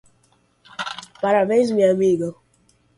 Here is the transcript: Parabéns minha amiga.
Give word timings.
Parabéns 1.21 1.69
minha 1.69 1.91
amiga. 1.91 2.33